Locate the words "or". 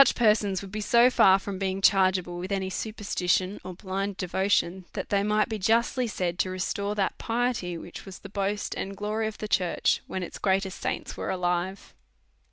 3.63-3.75